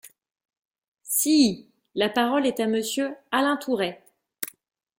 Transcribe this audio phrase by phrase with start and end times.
[1.03, 1.67] Si!
[1.93, 4.03] La parole est à Monsieur Alain Tourret.